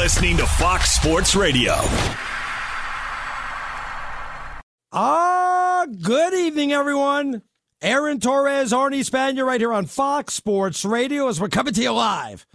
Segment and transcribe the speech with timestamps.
[0.00, 1.74] Listening to Fox Sports Radio.
[4.90, 7.42] Ah, good evening, everyone.
[7.82, 11.92] Aaron Torres, Arnie Spanier, right here on Fox Sports Radio as we're coming to you
[11.92, 12.46] live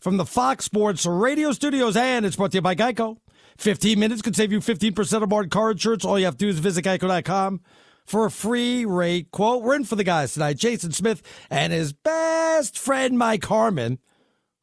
[0.00, 3.18] from the Fox Sports Radio studios, and it's brought to you by Geico.
[3.58, 6.06] 15 minutes could save you 15% on board car insurance.
[6.06, 7.60] All you have to do is visit geico.com
[8.06, 9.62] for a free rate quote.
[9.62, 10.56] We're in for the guys tonight.
[10.56, 11.20] Jason Smith
[11.50, 13.98] and his best friend, Mike Harmon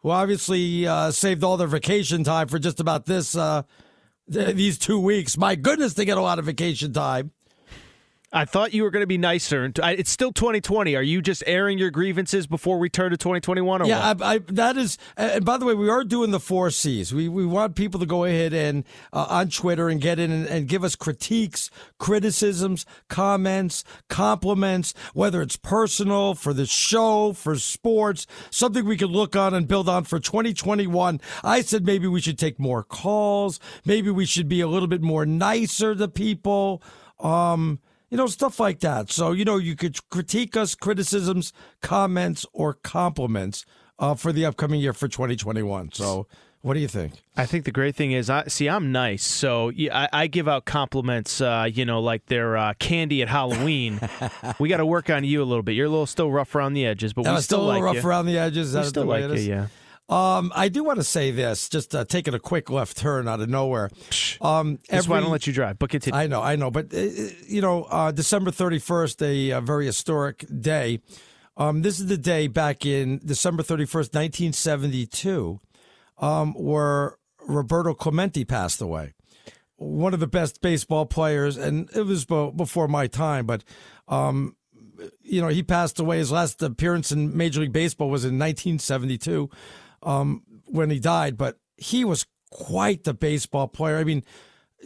[0.02, 3.64] who obviously uh, saved all their vacation time for just about this uh,
[4.32, 5.38] th- these two weeks.
[5.38, 7.32] My goodness, they get a lot of vacation time.
[8.34, 9.70] I thought you were going to be nicer.
[9.84, 10.96] It's still 2020.
[10.96, 13.86] Are you just airing your grievances before we turn to 2021?
[13.86, 14.98] yeah, I, I, that is.
[15.18, 17.14] And by the way, we are doing the four C's.
[17.14, 20.48] We we want people to go ahead and uh, on Twitter and get in and,
[20.48, 28.28] and, give us critiques, criticisms, comments, compliments, whether it's personal for the show, for sports,
[28.50, 31.20] something we can look on and build on for 2021.
[31.44, 33.60] I said maybe we should take more calls.
[33.84, 36.82] Maybe we should be a little bit more nicer to people.
[37.20, 37.80] Um,
[38.12, 39.10] you know, stuff like that.
[39.10, 43.66] So, you know, you could critique us, criticisms, comments, or compliments
[43.98, 45.94] uh, for the upcoming year for 2021.
[45.94, 46.28] So,
[46.62, 47.14] what do you think?
[47.36, 50.48] I think the great thing is, I see, I'm nice, so yeah, I, I give
[50.48, 51.42] out compliments.
[51.42, 54.00] Uh, you know, like they're uh, candy at Halloween.
[54.60, 55.72] we got to work on you a little bit.
[55.72, 57.96] You're a little still rough around the edges, but we still, still a little like
[57.96, 58.10] rough you.
[58.10, 58.76] around the edges.
[58.76, 59.68] We still like you, yeah.
[60.12, 63.40] Um, I do want to say this, just uh, taking a quick left turn out
[63.40, 63.90] of nowhere.
[64.42, 65.80] Um, That's why I don't let you drive.
[65.80, 66.20] But continue.
[66.20, 66.98] I know, I know, but uh,
[67.48, 71.00] you know, uh, December thirty first, a, a, very historic day.
[71.56, 75.62] Um, this is the day back in December thirty first, nineteen seventy two,
[76.18, 77.16] um, where
[77.48, 79.14] Roberto Clemente passed away.
[79.78, 83.64] one of the best baseball players, and it was before my time, but
[84.10, 84.58] um,
[85.22, 86.18] you know, he passed away.
[86.18, 89.50] His last appearance in Major League Baseball was in 1972
[90.04, 93.98] um, when he died, but he was quite the baseball player.
[93.98, 94.24] I mean,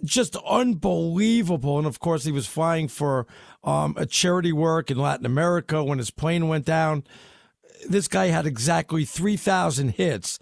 [0.03, 1.77] just unbelievable.
[1.77, 3.27] And of course, he was flying for
[3.63, 7.03] um, a charity work in Latin America when his plane went down.
[7.87, 10.39] This guy had exactly 3,000 hits,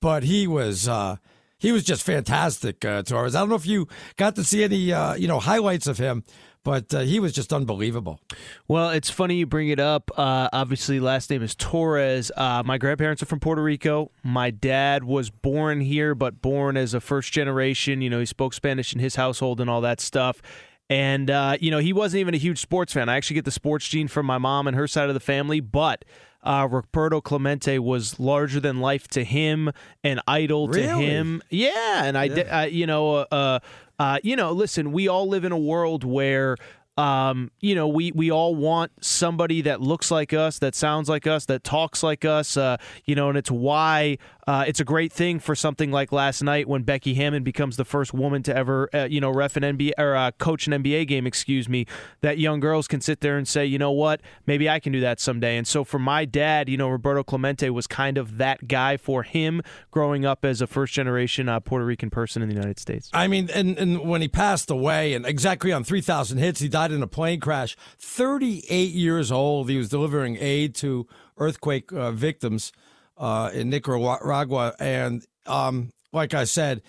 [0.00, 0.88] but he was.
[0.88, 1.16] Uh,
[1.58, 3.34] he was just fantastic, uh, Torres.
[3.34, 6.22] I don't know if you got to see any, uh, you know, highlights of him,
[6.66, 8.18] but uh, he was just unbelievable.
[8.66, 10.10] Well, it's funny you bring it up.
[10.16, 12.32] Uh, obviously, last name is Torres.
[12.36, 14.10] Uh, my grandparents are from Puerto Rico.
[14.24, 18.00] My dad was born here, but born as a first generation.
[18.00, 20.42] You know, he spoke Spanish in his household and all that stuff.
[20.90, 23.08] And, uh, you know, he wasn't even a huge sports fan.
[23.08, 25.60] I actually get the sports gene from my mom and her side of the family,
[25.60, 26.04] but
[26.46, 29.72] uh, Roberto Clemente was larger than life to him,
[30.04, 30.86] an idol really?
[30.86, 31.42] to him.
[31.50, 32.58] Yeah, and I, yeah.
[32.60, 33.58] I you know, uh,
[33.98, 36.56] uh, you know, listen, we all live in a world where
[36.98, 41.26] um, you know, we we all want somebody that looks like us, that sounds like
[41.26, 42.56] us, that talks like us.
[42.56, 44.16] Uh, you know, and it's why
[44.46, 47.84] uh, it's a great thing for something like last night when Becky Hammon becomes the
[47.84, 51.08] first woman to ever, uh, you know, ref an NBA or uh, coach an NBA
[51.08, 51.26] game.
[51.26, 51.84] Excuse me.
[52.20, 55.00] That young girls can sit there and say, you know what, maybe I can do
[55.00, 55.56] that someday.
[55.56, 59.24] And so for my dad, you know, Roberto Clemente was kind of that guy for
[59.24, 63.10] him growing up as a first generation uh, Puerto Rican person in the United States.
[63.12, 66.68] I mean, and and when he passed away, and exactly on three thousand hits, he
[66.68, 67.76] died in a plane crash.
[67.98, 69.68] Thirty eight years old.
[69.68, 71.08] He was delivering aid to
[71.38, 72.72] earthquake uh, victims
[73.16, 76.82] uh, in Nicaragua, and um, like I said,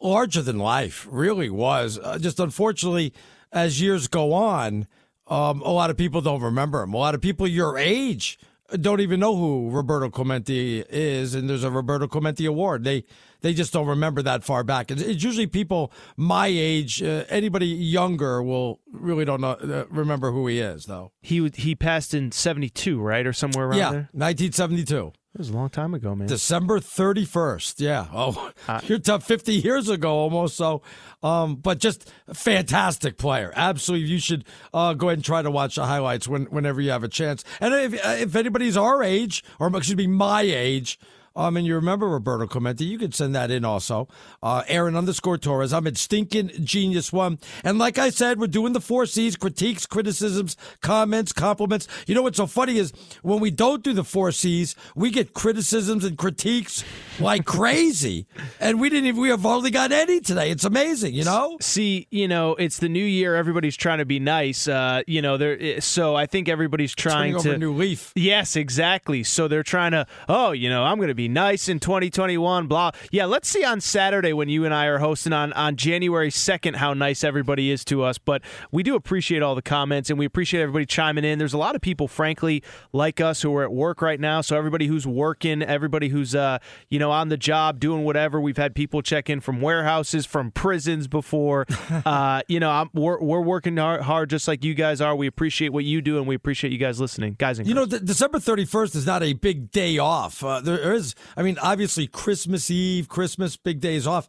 [0.00, 1.98] larger than life really was.
[1.98, 3.12] Uh, just unfortunately,
[3.52, 4.86] as years go on,
[5.26, 6.94] um, a lot of people don't remember him.
[6.94, 8.38] A lot of people your age
[8.80, 12.84] don't even know who Roberto Clemente is, and there's a Roberto Clemente Award.
[12.84, 13.04] They
[13.40, 14.90] they just don't remember that far back.
[14.90, 17.02] It's, it's usually people my age.
[17.02, 21.12] Uh, anybody younger will really don't know, uh, remember who he is, though.
[21.20, 24.08] He he passed in '72, right, or somewhere around yeah, there.
[24.12, 25.12] 1972.
[25.32, 26.26] It was a long time ago, man.
[26.26, 27.74] December 31st.
[27.78, 28.08] Yeah.
[28.12, 30.56] Oh, uh, you're tough 50 years ago almost.
[30.56, 30.82] So,
[31.22, 33.52] um, but just fantastic player.
[33.54, 34.08] Absolutely.
[34.08, 34.44] You should
[34.74, 37.44] uh, go ahead and try to watch the highlights when, whenever you have a chance.
[37.60, 40.98] And if, if anybody's our age, or excuse me, my age,
[41.36, 44.08] um, and you remember Roberto Clemente, you could send that in also.
[44.42, 45.72] Uh, Aaron underscore Torres.
[45.72, 47.38] I'm at Stinking Genius One.
[47.64, 51.86] And like I said, we're doing the four C's critiques, criticisms, comments, compliments.
[52.06, 52.92] You know what's so funny is
[53.22, 56.84] when we don't do the four C's, we get criticisms and critiques
[57.18, 58.26] like crazy.
[58.60, 60.50] And we didn't even, we have hardly got any today.
[60.50, 61.56] It's amazing, you know?
[61.62, 63.34] See, you know, it's the new year.
[63.34, 64.68] Everybody's trying to be nice.
[64.68, 65.56] Uh, you know, there.
[65.58, 67.58] Eh, so I think everybody's trying Turning to.
[67.58, 68.12] new leaf.
[68.14, 69.22] Yes, exactly.
[69.24, 72.66] So they're trying to, oh, you know, I'm going to be nice in 2021.
[72.66, 72.92] Blah.
[73.10, 76.76] Yeah, let's see on Saturday when you and I are hosting on on January 2nd
[76.76, 78.16] how nice everybody is to us.
[78.16, 81.38] But we do appreciate all the comments and we appreciate everybody chiming in.
[81.38, 82.62] There's a lot of people, frankly,
[82.92, 84.40] like us who are at work right now.
[84.40, 86.58] So everybody who's working, everybody who's uh,
[86.88, 88.40] you know on the job doing whatever.
[88.40, 91.66] We've had people check in from warehouses, from prisons before.
[92.06, 95.14] uh, you know, I'm, we're we're working hard, hard just like you guys are.
[95.14, 97.58] We appreciate what you do and we appreciate you guys listening, guys.
[97.58, 100.42] And you know, December 31st is not a big day off.
[100.42, 104.28] Uh, there is, I mean, obviously Christmas Eve, Christmas, big days off.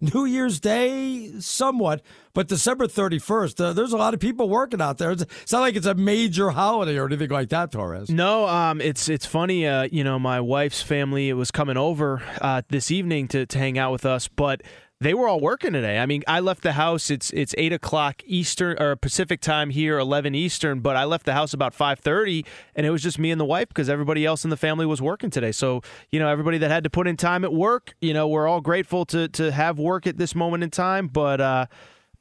[0.00, 2.02] New Year's Day, somewhat,
[2.34, 5.12] but December 31st, uh, there's a lot of people working out there.
[5.12, 8.10] It's, it's, not like it's a major holiday or anything like that, Torres.
[8.10, 9.66] No, um, it's it's funny.
[9.66, 13.78] Uh, you know, my wife's family was coming over uh, this evening to, to hang
[13.78, 14.62] out with us, but
[15.00, 15.98] they were all working today.
[15.98, 17.10] I mean, I left the house.
[17.10, 20.80] It's it's eight o'clock Eastern or Pacific time here, eleven Eastern.
[20.80, 22.44] But I left the house about five thirty,
[22.76, 25.00] and it was just me and the wife because everybody else in the family was
[25.00, 25.52] working today.
[25.52, 25.80] So
[26.12, 28.60] you know, everybody that had to put in time at work, you know, we're all
[28.60, 31.08] grateful to to have work at this moment in time.
[31.08, 31.66] But uh,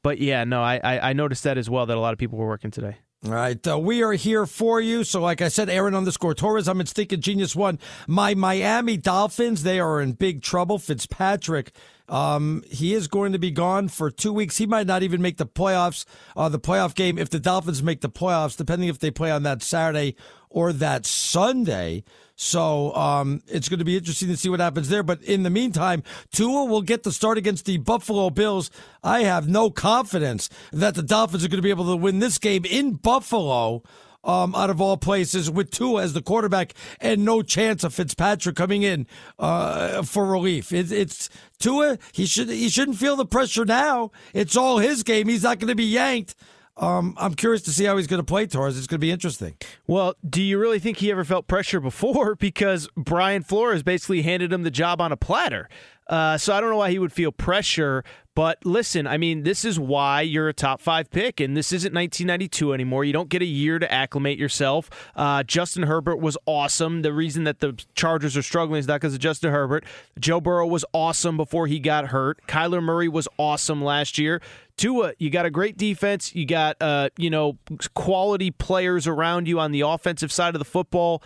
[0.02, 2.38] but yeah, no, I I, I noticed that as well that a lot of people
[2.38, 2.98] were working today.
[3.26, 5.04] All right, uh, we are here for you.
[5.04, 6.70] So, like I said, Aaron underscore Torres.
[6.70, 7.78] I'm in Stinking Genius One.
[8.08, 10.80] My Miami Dolphins, they are in big trouble.
[10.80, 11.74] Fitzpatrick
[12.10, 14.58] um, he is going to be gone for two weeks.
[14.58, 18.02] He might not even make the playoffs, uh, the playoff game if the Dolphins make
[18.02, 20.16] the playoffs, depending if they play on that Saturday
[20.50, 22.04] or that Sunday.
[22.36, 25.04] So um, it's going to be interesting to see what happens there.
[25.04, 28.72] But in the meantime, Tua will get the start against the Buffalo Bills.
[29.04, 32.38] I have no confidence that the Dolphins are going to be able to win this
[32.38, 33.84] game in Buffalo
[34.24, 38.56] um, out of all places, with Tua as the quarterback and no chance of Fitzpatrick
[38.56, 39.08] coming in
[39.38, 40.72] uh, for relief.
[40.72, 41.98] It, it's Tua.
[42.12, 44.12] He should he shouldn't feel the pressure now.
[44.34, 45.28] It's all his game.
[45.28, 46.36] He's not going to be yanked.
[46.80, 48.78] Um, I'm curious to see how he's going to play, Torres.
[48.78, 49.58] It's going to be interesting.
[49.86, 52.36] Well, do you really think he ever felt pressure before?
[52.40, 55.68] Because Brian Flores basically handed him the job on a platter.
[56.08, 58.04] Uh, so I don't know why he would feel pressure.
[58.40, 61.94] But listen, I mean, this is why you're a top five pick, and this isn't
[61.94, 63.04] 1992 anymore.
[63.04, 64.90] You don't get a year to acclimate yourself.
[65.14, 67.02] Uh, Justin Herbert was awesome.
[67.02, 69.84] The reason that the Chargers are struggling is not because of Justin Herbert.
[70.18, 72.40] Joe Burrow was awesome before he got hurt.
[72.48, 74.42] Kyler Murray was awesome last year.
[74.78, 76.34] Tua, you got a great defense.
[76.34, 77.58] You got uh, you know
[77.94, 81.22] quality players around you on the offensive side of the football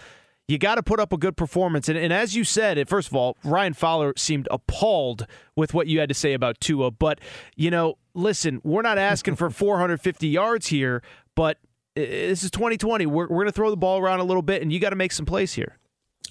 [0.47, 1.87] you got to put up a good performance.
[1.87, 5.99] And, and, as you said, first of all, Ryan Fowler seemed appalled with what you
[5.99, 6.91] had to say about Tua.
[6.91, 7.19] But,
[7.55, 11.01] you know, listen, we're not asking for 450 yards here,
[11.35, 11.59] but
[11.95, 13.05] this is 2020.
[13.05, 14.95] We're, we're going to throw the ball around a little bit, and you got to
[14.95, 15.77] make some plays here.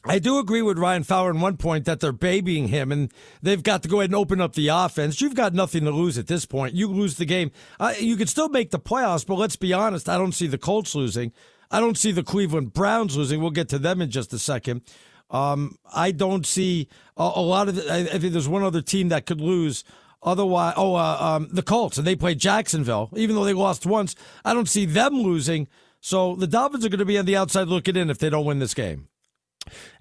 [0.04, 3.62] I do agree with Ryan Fowler in one point that they're babying him and they've
[3.62, 5.20] got to go ahead and open up the offense.
[5.20, 6.74] You've got nothing to lose at this point.
[6.74, 7.52] You lose the game.
[7.78, 10.58] Uh, you could still make the playoffs, but let's be honest, I don't see the
[10.58, 11.32] Colts losing.
[11.72, 13.40] I don't see the Cleveland Browns losing.
[13.40, 14.82] We'll get to them in just a second.
[15.30, 17.76] Um, I don't see a, a lot of.
[17.76, 19.82] The, I, I, think there's one other team that could lose.
[20.22, 23.08] Otherwise, oh, uh, um, the Colts, and they play Jacksonville.
[23.16, 24.14] Even though they lost once,
[24.44, 25.66] I don't see them losing.
[26.00, 28.44] So the Dolphins are going to be on the outside looking in if they don't
[28.44, 29.08] win this game.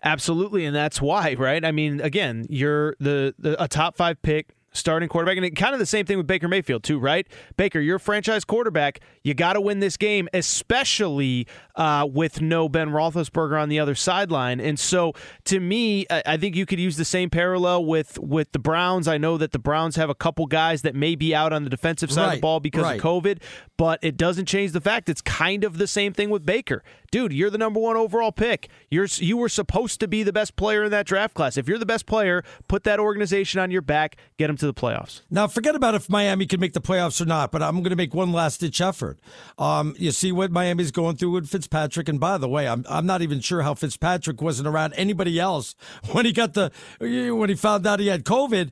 [0.03, 1.63] Absolutely, and that's why, right?
[1.63, 5.37] I mean, again, you're the, the a top five pick starting quarterback.
[5.37, 7.27] And it, kind of the same thing with Baker Mayfield, too, right?
[7.57, 8.99] Baker, you're a franchise quarterback.
[9.23, 13.95] You got to win this game, especially uh, with no Ben Roethlisberger on the other
[13.95, 14.59] sideline.
[14.59, 15.13] And so,
[15.45, 19.07] to me, I think you could use the same parallel with with the Browns.
[19.07, 21.69] I know that the Browns have a couple guys that may be out on the
[21.69, 22.97] defensive side right, of the ball because right.
[22.97, 23.41] of COVID,
[23.77, 26.83] but it doesn't change the fact it's kind of the same thing with Baker.
[27.11, 28.69] Dude, you're the number one overall pick.
[28.89, 31.57] You're you were supposed to be the best player in that draft class.
[31.57, 34.73] If you're the best player, put that organization on your back, get them to the
[34.73, 35.21] playoffs.
[35.29, 37.95] Now, forget about if Miami can make the playoffs or not, but I'm going to
[37.95, 39.10] make one last ditch effort.
[39.57, 43.05] Um, you see what Miami's going through with Fitzpatrick, and by the way, I'm I'm
[43.05, 45.75] not even sure how Fitzpatrick wasn't around anybody else
[46.11, 48.71] when he got the when he found out he had COVID.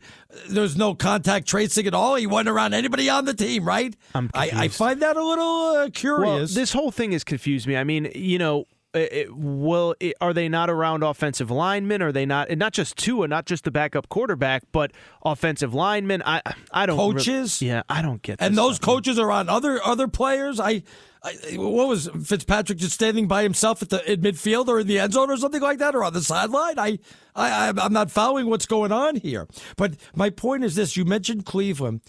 [0.49, 2.15] There's no contact tracing at all.
[2.15, 3.95] He wasn't around anybody on the team, right?
[4.13, 6.25] I'm I, I, find that a little uh, curious.
[6.25, 7.75] Well, this whole thing has confused me.
[7.75, 8.65] I mean, you know
[8.95, 12.01] Uh, it, will it, are they not around offensive linemen?
[12.01, 14.91] Are they not not just Tua, not just the backup quarterback, but
[15.23, 16.23] offensive linemen?
[16.25, 16.41] I
[16.71, 17.61] I don't coaches.
[17.61, 18.41] Really, yeah, I don't get.
[18.41, 20.59] And those stuff, coaches are on other other players.
[20.59, 20.81] I,
[21.21, 24.97] I, what was Fitzpatrick just standing by himself at the in midfield or in the
[24.97, 26.79] end zone or something like that, or on the sideline?
[26.79, 26.97] I
[27.35, 29.47] I I'm not following what's going on here.
[29.77, 32.01] But my point is this: you mentioned Cleveland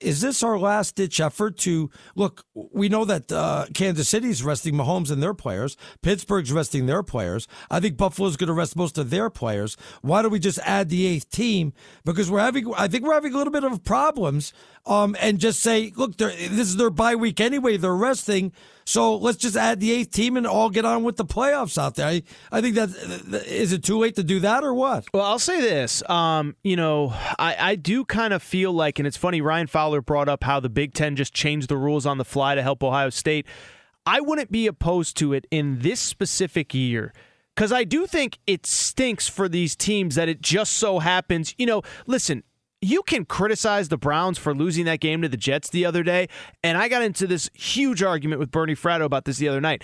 [0.00, 2.44] is this our last ditch effort to look?
[2.54, 5.76] We know that uh, Kansas City's resting Mahomes and their players.
[6.02, 7.48] Pittsburgh's resting their players.
[7.70, 9.76] I think Buffalo's going to rest most of their players.
[10.02, 11.72] Why don't we just add the eighth team?
[12.04, 14.52] Because we're having, I think we're having a little bit of problems.
[14.84, 17.76] Um, and just say, look, this is their bye week anyway.
[17.76, 18.52] They're resting.
[18.88, 21.96] So let's just add the eighth team and all get on with the playoffs out
[21.96, 22.06] there.
[22.06, 22.90] I, I think that
[23.46, 25.06] is it too late to do that or what?
[25.12, 26.08] Well, I'll say this.
[26.08, 30.00] Um, you know, I, I do kind of feel like, and it's funny, Ryan Fowler
[30.00, 32.84] brought up how the Big Ten just changed the rules on the fly to help
[32.84, 33.46] Ohio State.
[34.06, 37.12] I wouldn't be opposed to it in this specific year
[37.56, 41.56] because I do think it stinks for these teams that it just so happens.
[41.58, 42.44] You know, listen,
[42.80, 46.28] you can criticize the Browns for losing that game to the Jets the other day,
[46.62, 49.82] and I got into this huge argument with Bernie Fratto about this the other night.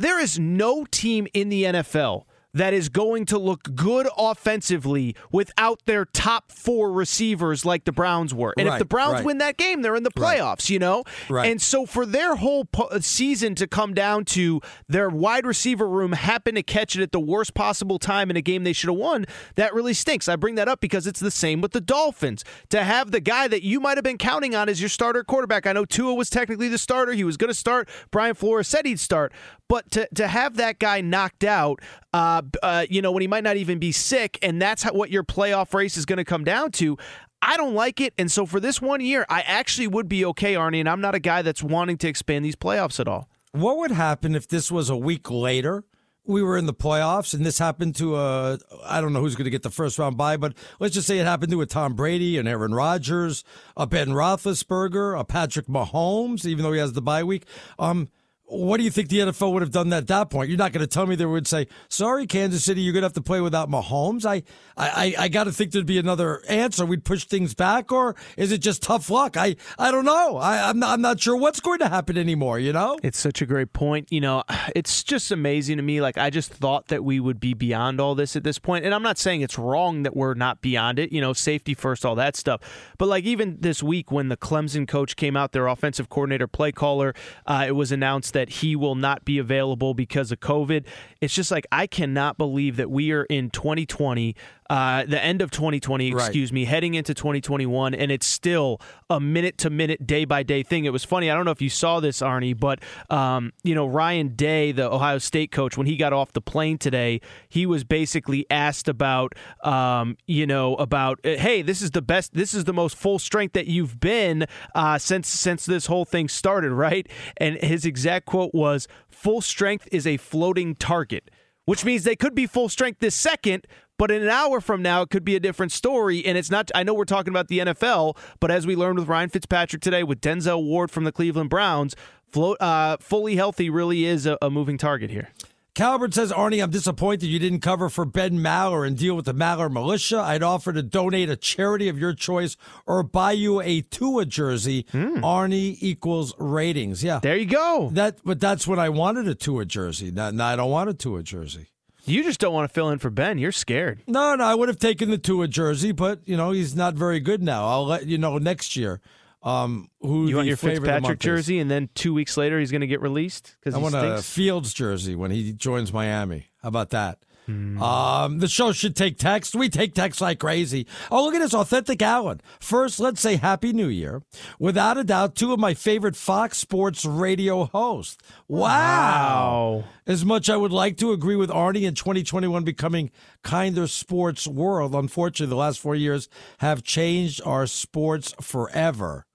[0.00, 2.24] There is no team in the NFL
[2.54, 8.32] that is going to look good offensively without their top four receivers like the Browns
[8.32, 8.54] were.
[8.56, 9.24] And right, if the Browns right.
[9.24, 10.70] win that game, they're in the playoffs, right.
[10.70, 11.04] you know?
[11.46, 15.88] And so for their whole po- uh, season to come down to their wide receiver
[15.88, 18.88] room happen to catch it at the worst possible time in a game they should
[18.88, 20.28] have won, that really stinks.
[20.28, 22.44] I bring that up because it's the same with the Dolphins.
[22.70, 25.66] To have the guy that you might have been counting on as your starter quarterback,
[25.66, 27.12] I know Tua was technically the starter.
[27.12, 27.88] He was going to start.
[28.10, 29.32] Brian Flores said he'd start.
[29.68, 31.80] But to, to have that guy knocked out,
[32.14, 35.10] uh, uh, you know, when he might not even be sick, and that's how, what
[35.10, 36.96] your playoff race is going to come down to.
[37.42, 38.14] I don't like it.
[38.16, 41.16] And so for this one year, I actually would be okay, Arnie, and I'm not
[41.16, 43.28] a guy that's wanting to expand these playoffs at all.
[43.50, 45.82] What would happen if this was a week later?
[46.24, 48.58] We were in the playoffs, and this happened to a.
[48.86, 51.18] I don't know who's going to get the first round bye, but let's just say
[51.18, 53.42] it happened to a Tom Brady, and Aaron Rodgers,
[53.76, 57.44] a Ben Roethlisberger, a Patrick Mahomes, even though he has the bye week.
[57.76, 58.08] Um,
[58.54, 60.48] what do you think the NFL would have done at that point?
[60.48, 63.06] You're not going to tell me they would say, "Sorry, Kansas City, you're going to
[63.06, 64.42] have to play without Mahomes." I,
[64.76, 66.84] I, I got to think there'd be another answer.
[66.84, 69.36] We'd push things back, or is it just tough luck?
[69.36, 70.36] I, I don't know.
[70.36, 72.58] I, I'm not, I'm not sure what's going to happen anymore.
[72.58, 74.10] You know, it's such a great point.
[74.10, 74.44] You know,
[74.74, 76.00] it's just amazing to me.
[76.00, 78.84] Like I just thought that we would be beyond all this at this point.
[78.84, 81.12] and I'm not saying it's wrong that we're not beyond it.
[81.12, 82.60] You know, safety first, all that stuff.
[82.98, 86.72] But like even this week when the Clemson coach came out, their offensive coordinator, play
[86.72, 87.14] caller,
[87.46, 90.84] uh, it was announced that he will not be available because of COVID.
[91.20, 94.34] It's just like I cannot believe that we are in 2020
[94.70, 96.20] uh, the end of 2020, Right.
[96.24, 98.80] excuse me, heading into 2021, and it's still
[99.10, 100.84] a minute to minute, day by day thing.
[100.84, 101.30] It was funny.
[101.30, 102.80] I don't know if you saw this, Arnie, but
[103.10, 106.78] um, you know Ryan Day, the Ohio State coach, when he got off the plane
[106.78, 112.02] today, he was basically asked about, um, you know, about uh, hey, this is the
[112.02, 116.04] best, this is the most full strength that you've been uh, since since this whole
[116.04, 117.06] thing started, right?
[117.36, 121.30] And his exact quote was, "Full strength is a floating target."
[121.66, 125.02] Which means they could be full strength this second, but in an hour from now,
[125.02, 126.24] it could be a different story.
[126.24, 129.08] And it's not, I know we're talking about the NFL, but as we learned with
[129.08, 131.94] Ryan Fitzpatrick today, with Denzel Ward from the Cleveland Browns,
[132.30, 135.30] float, uh, fully healthy really is a, a moving target here.
[135.74, 139.34] Calvert says, Arnie, I'm disappointed you didn't cover for Ben Maller and deal with the
[139.34, 140.20] Maller militia.
[140.20, 144.84] I'd offer to donate a charity of your choice or buy you a Tua jersey.
[144.92, 147.02] Arnie equals ratings.
[147.02, 147.18] Yeah.
[147.18, 147.90] There you go.
[147.92, 150.12] That, but that's what I wanted a Tua jersey.
[150.12, 151.66] Now, now I don't want a Tua jersey.
[152.06, 153.38] You just don't want to fill in for Ben.
[153.38, 154.02] You're scared.
[154.06, 157.20] No, no, I would have taken the Tua jersey, but you know he's not very
[157.20, 157.66] good now.
[157.68, 159.00] I'll let you know next year.
[159.42, 161.24] Um, who You want your favorite of the Fitzpatrick month is.
[161.24, 163.94] jersey, and then two weeks later, he's going to get released because I he want
[163.94, 164.22] a?
[164.22, 166.46] Fields jersey when he joins Miami.
[166.62, 167.18] How about that?
[167.46, 167.82] Hmm.
[167.82, 169.54] Um, the show should take text.
[169.54, 170.86] We take text like crazy.
[171.10, 172.40] Oh, look at this authentic Allen.
[172.58, 174.22] First, let's say Happy New Year.
[174.58, 178.16] Without a doubt, two of my favorite Fox Sports radio hosts.
[178.48, 178.64] Wow.
[178.68, 179.84] Wow.
[180.06, 183.10] As much I would like to agree with Arnie in 2021 becoming
[183.42, 189.26] kinder sports world, unfortunately, the last four years have changed our sports forever.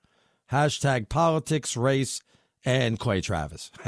[0.52, 2.22] Hashtag politics, race,
[2.66, 3.72] and Clay Travis.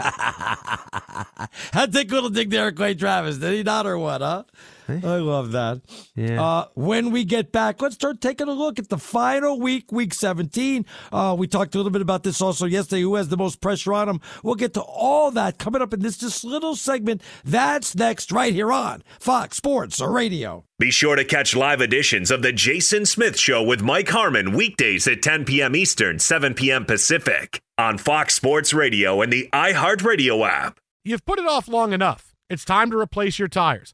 [1.73, 4.43] Take a little dig there Clay Travis, did he not, or what, huh?
[4.89, 5.81] I love that.
[6.15, 6.41] Yeah.
[6.41, 10.13] Uh, when we get back, let's start taking a look at the final week, week
[10.13, 10.85] 17.
[11.11, 13.01] Uh, we talked a little bit about this also yesterday.
[13.01, 14.21] Who has the most pressure on him?
[14.43, 17.21] We'll get to all that coming up in this just little segment.
[17.43, 20.65] That's next, right here on Fox Sports Radio.
[20.79, 25.07] Be sure to catch live editions of The Jason Smith Show with Mike Harmon weekdays
[25.07, 25.75] at 10 p.m.
[25.75, 26.85] Eastern, 7 p.m.
[26.85, 30.79] Pacific on Fox Sports Radio and the iHeartRadio app.
[31.03, 32.33] You've put it off long enough.
[32.49, 33.93] It's time to replace your tires.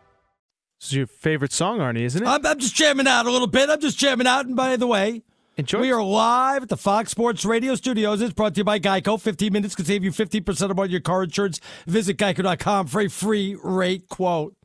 [0.81, 2.27] This is your favorite song, Arnie, isn't it?
[2.27, 3.69] I'm, I'm just jamming out a little bit.
[3.69, 4.47] I'm just jamming out.
[4.47, 5.21] And by the way,
[5.55, 5.79] Enjoy.
[5.79, 8.19] we are live at the Fox Sports Radio studios.
[8.19, 9.21] It's brought to you by Geico.
[9.21, 11.59] 15 minutes can save you 50% on your car insurance.
[11.85, 14.55] Visit geico.com for a free rate quote.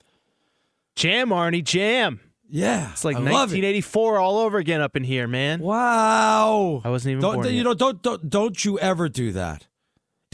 [0.95, 2.21] Jam, Arnie, jam.
[2.49, 2.93] Yeah.
[2.93, 3.61] It's like I love it.
[3.61, 5.61] 1984 all over again up in here, man.
[5.61, 6.81] Wow.
[6.83, 7.63] I wasn't even don't, born You yet.
[7.65, 9.67] know, don't, don't, don't you ever do that.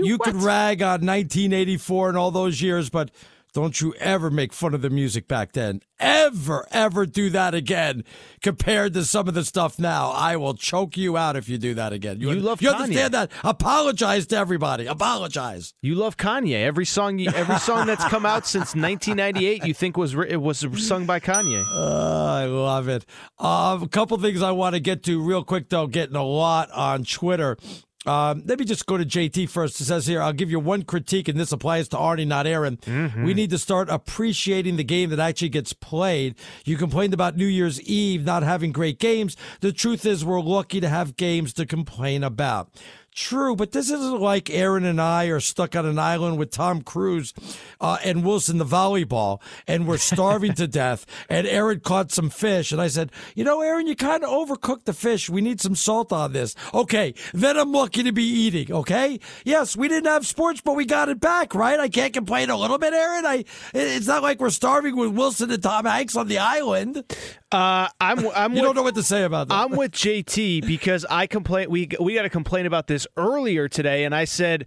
[0.00, 3.10] you could rag on 1984 and all those years, but
[3.54, 5.80] don't you ever make fun of the music back then.
[6.00, 8.02] Ever, ever do that again
[8.42, 10.10] compared to some of the stuff now.
[10.10, 12.20] I will choke you out if you do that again.
[12.20, 12.74] You love You Kanye.
[12.80, 13.30] understand that?
[13.44, 14.86] Apologize to everybody.
[14.86, 15.74] Apologize.
[15.82, 16.64] You love Kanye.
[16.64, 20.40] Every song, you, every song that's come out since 1998, you think was ri- it
[20.42, 21.62] was sung by Kanye.
[21.72, 23.04] Uh, I love it.
[23.38, 26.70] Um, a couple things I want to get to real quick, though, getting a lot
[26.72, 27.56] on Twitter.
[28.04, 29.80] Um, let me just go to JT first.
[29.80, 32.78] It says here, I'll give you one critique, and this applies to Arnie, not Aaron.
[33.24, 36.34] We need to start appreciating the game that actually gets played.
[36.64, 39.36] You complained about New Year's Eve not having great games.
[39.60, 42.70] The truth is, we're lucky to have games to complain about.
[43.14, 46.80] True, but this isn't like Aaron and I are stuck on an island with Tom
[46.80, 47.34] Cruise
[47.78, 51.04] uh, and Wilson the volleyball, and we're starving to death.
[51.28, 54.84] And Aaron caught some fish, and I said, "You know, Aaron, you kind of overcooked
[54.84, 55.28] the fish.
[55.28, 58.72] We need some salt on this." Okay, then I'm lucky to be eating.
[58.72, 61.78] Okay, yes, we didn't have sports, but we got it back, right?
[61.78, 63.26] I can't complain a little bit, Aaron.
[63.26, 63.44] I,
[63.74, 67.04] it's not like we're starving with Wilson and Tom Hanks on the island.
[67.52, 69.54] Uh, I'm I'm You with, don't know what to say about that.
[69.54, 71.68] I'm with JT because I complain.
[71.68, 74.66] We we got to complain about this earlier today, and I said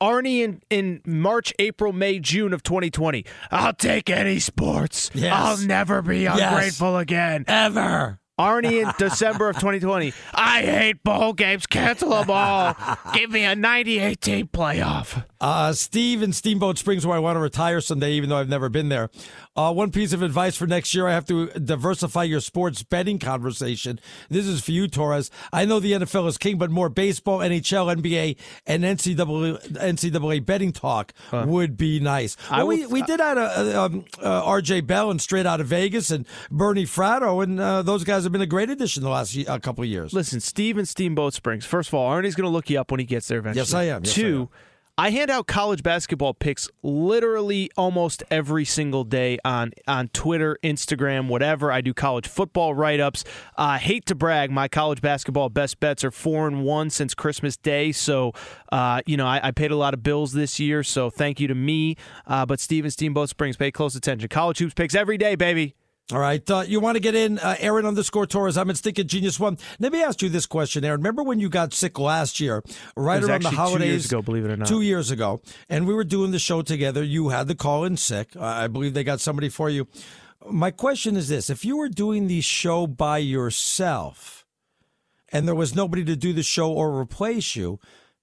[0.00, 3.24] Arnie in in March, April, May, June of 2020.
[3.50, 5.10] I'll take any sports.
[5.14, 5.32] Yes.
[5.34, 6.40] I'll never be Yes.
[6.40, 7.44] ungrateful again.
[7.48, 8.18] Ever.
[8.38, 10.12] Arnie in December of 2020.
[10.32, 11.66] I hate bowl games.
[11.66, 12.74] Cancel them all.
[13.12, 15.24] Give me a 98 team playoff.
[15.40, 18.68] Uh, Steve in Steamboat Springs, where I want to retire someday, even though I've never
[18.68, 19.08] been there.
[19.56, 23.18] Uh, one piece of advice for next year: I have to diversify your sports betting
[23.18, 24.00] conversation.
[24.28, 25.30] This is for you, Torres.
[25.52, 30.72] I know the NFL is king, but more baseball, NHL, NBA, and NCAA, NCAA betting
[30.72, 32.36] talk would be nice.
[32.50, 34.82] I Well, we we did have a, um, uh, R.J.
[34.82, 38.40] Bell and straight out of Vegas and Bernie Fratto, and uh, those guys have been
[38.40, 40.12] a great addition the last uh, couple of years.
[40.12, 41.64] Listen, Steve in Steamboat Springs.
[41.64, 43.60] First of all, Arnie's going to look you up when he gets there eventually.
[43.60, 44.04] Yes, I am.
[44.04, 44.48] Yes, I Two, am.
[45.00, 51.28] I hand out college basketball picks literally almost every single day on on Twitter, Instagram,
[51.28, 51.72] whatever.
[51.72, 53.24] I do college football write ups.
[53.56, 57.56] I hate to brag, my college basketball best bets are four and one since Christmas
[57.56, 57.92] Day.
[57.92, 58.32] So,
[58.72, 60.82] uh, you know, I, I paid a lot of bills this year.
[60.82, 61.96] So, thank you to me.
[62.26, 64.28] Uh, but Steven Steamboat Springs, pay close attention.
[64.28, 65.76] College hoops picks every day, baby.
[66.12, 66.48] All right.
[66.50, 68.56] Uh, you want to get in, uh, Aaron underscore Torres.
[68.56, 69.58] I'm at Stinking Genius One.
[69.78, 71.00] Let me ask you this question, Aaron.
[71.00, 72.62] Remember when you got sick last year,
[72.96, 73.88] right around the actually two holidays?
[73.88, 74.68] years ago, believe it or not.
[74.68, 75.40] Two years ago.
[75.68, 77.02] And we were doing the show together.
[77.02, 78.36] You had the call in sick.
[78.36, 79.86] I believe they got somebody for you.
[80.50, 84.46] My question is this if you were doing the show by yourself
[85.30, 87.78] and there was nobody to do the show or replace you,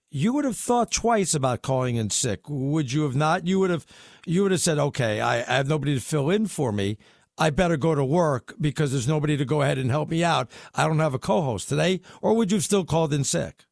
[0.10, 2.50] you would have thought twice about calling in sick.
[2.50, 3.46] Would you have not?
[3.46, 3.86] You would have
[4.26, 6.98] you would have said, Okay, I, I have nobody to fill in for me.
[7.38, 10.50] I better go to work because there's nobody to go ahead and help me out.
[10.74, 12.02] I don't have a co host today.
[12.22, 13.67] Or would you have still called in sick?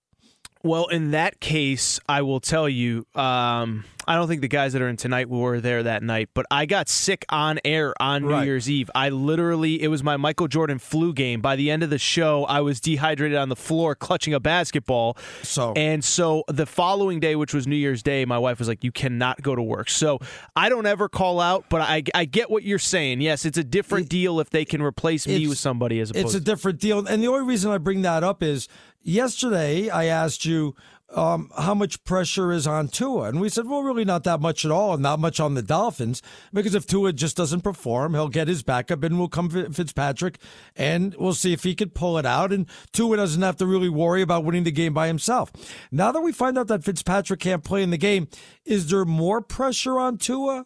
[0.66, 3.06] Well, in that case, I will tell you.
[3.14, 6.48] Um, I don't think the guys that are in tonight were there that night, but
[6.50, 8.46] I got sick on air on New Right.
[8.46, 8.90] Year's Eve.
[8.96, 11.40] I literally, it was my Michael Jordan flu game.
[11.40, 15.18] By the end of the show, I was dehydrated on the floor clutching a basketball.
[15.44, 18.84] So And so the following day, which was New Year's Day, my wife was like,
[18.84, 20.20] "You cannot go to work." So
[20.56, 23.22] I don't ever call out, but I, I get what you're saying.
[23.22, 26.26] Yes, it's a different deal if they can replace me with somebody as opposed.
[26.28, 27.06] It's a different deal.
[27.06, 28.68] And the only reason I bring that up is
[29.06, 30.76] yesterday I asked you
[31.14, 33.30] um, how much pressure is on Tua.
[33.30, 35.62] And we said, well, really not that much at all, and not much on the
[35.62, 40.40] Dolphins, because if Tua just doesn't perform, he'll get his backup and we'll come Fitzpatrick,
[40.76, 42.52] and we'll see if he could pull it out.
[42.52, 45.52] And Tua doesn't have to really worry about winning the game by himself.
[45.92, 48.28] Now that we find out that Fitzpatrick can't play in the game,
[48.66, 50.66] is there more pressure on Tua?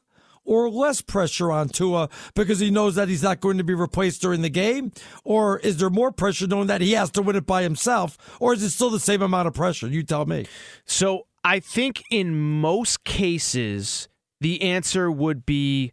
[0.49, 4.19] Or less pressure on Tua because he knows that he's not going to be replaced
[4.19, 4.91] during the game?
[5.23, 8.17] Or is there more pressure knowing that he has to win it by himself?
[8.39, 9.87] Or is it still the same amount of pressure?
[9.87, 10.47] You tell me.
[10.85, 14.09] So I think in most cases,
[14.41, 15.91] the answer would be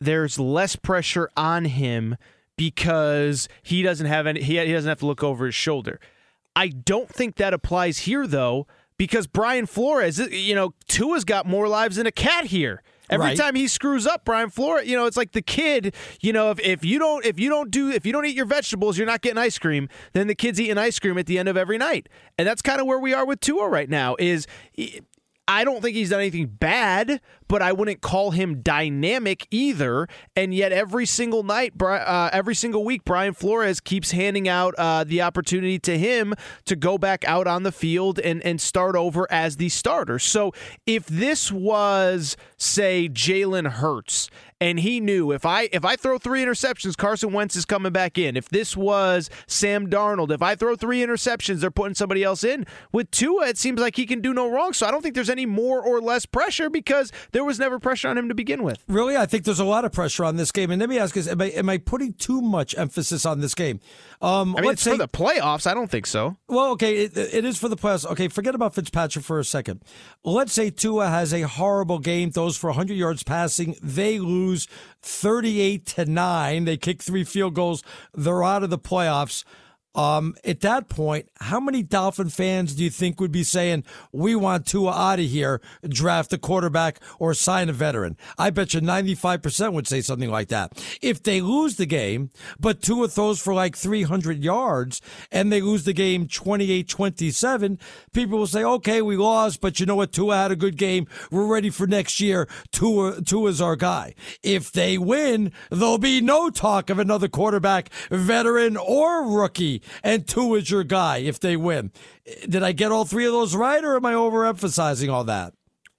[0.00, 2.16] there's less pressure on him
[2.58, 6.00] because he doesn't have any he, he doesn't have to look over his shoulder.
[6.56, 8.66] I don't think that applies here though
[8.98, 12.82] because Brian Flores, you know, Tua's got more lives than a cat here.
[13.08, 13.36] Every Right.
[13.36, 16.60] time he screws up, Brian Flores, you know, it's like the kid, you know, if,
[16.60, 19.20] if you don't if you don't do if you don't eat your vegetables, you're not
[19.22, 22.08] getting ice cream, then the kid's eating ice cream at the end of every night.
[22.38, 24.46] And that's kind of where we are with Tua right now is
[25.48, 30.08] I don't think he's done anything bad, but I wouldn't call him dynamic either.
[30.34, 35.04] And yet, every single night, uh, every single week, Brian Flores keeps handing out uh,
[35.04, 39.30] the opportunity to him to go back out on the field and, and start over
[39.30, 40.18] as the starter.
[40.18, 40.52] So,
[40.84, 44.28] if this was, say, Jalen Hurts,
[44.60, 48.16] and he knew if I if I throw three interceptions, Carson Wentz is coming back
[48.16, 48.36] in.
[48.36, 52.66] If this was Sam Darnold, if I throw three interceptions, they're putting somebody else in.
[52.92, 54.72] With Tua, it seems like he can do no wrong.
[54.72, 58.08] So I don't think there's any more or less pressure because there was never pressure
[58.08, 58.82] on him to begin with.
[58.88, 60.70] Really, I think there's a lot of pressure on this game.
[60.70, 63.54] And let me ask you: Am I, am I putting too much emphasis on this
[63.54, 63.80] game?
[64.22, 65.66] Um, I mean, let's it's say, for the playoffs.
[65.66, 66.36] I don't think so.
[66.48, 68.10] Well, okay, it, it is for the playoffs.
[68.12, 69.82] Okay, forget about Fitzpatrick for a second.
[70.24, 73.76] Let's say Tua has a horrible game, throws for 100 yards passing.
[73.82, 74.45] They lose
[75.02, 76.64] 38 to 9.
[76.64, 77.82] They kick three field goals.
[78.14, 79.44] They're out of the playoffs.
[79.96, 84.34] Um, at that point, how many Dolphin fans do you think would be saying, we
[84.36, 88.16] want Tua out of here, draft a quarterback or sign a veteran?
[88.38, 90.72] I bet you 95% would say something like that.
[91.00, 92.30] If they lose the game,
[92.60, 95.00] but Tua throws for like 300 yards
[95.32, 97.78] and they lose the game 28 27,
[98.12, 100.12] people will say, okay, we lost, but you know what?
[100.12, 101.06] Tua had a good game.
[101.30, 102.46] We're ready for next year.
[102.70, 104.14] Tua, Tua's our guy.
[104.42, 110.58] If they win, there'll be no talk of another quarterback, veteran or rookie, and Tua
[110.58, 111.92] is your guy if they win.
[112.48, 115.54] Did I get all three of those right, or am I overemphasizing all that?